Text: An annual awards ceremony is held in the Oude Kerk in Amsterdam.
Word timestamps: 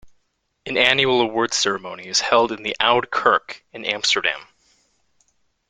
An 0.65 0.77
annual 0.77 1.21
awards 1.21 1.55
ceremony 1.55 2.07
is 2.07 2.21
held 2.21 2.51
in 2.51 2.63
the 2.63 2.75
Oude 2.79 3.11
Kerk 3.11 3.63
in 3.71 3.85
Amsterdam. 3.85 4.47